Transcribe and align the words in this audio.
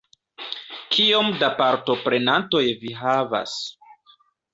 Kiom 0.95 1.27
da 1.43 1.49
partoprenantoj 1.59 2.63
vi 2.79 2.95
havas? 3.03 3.55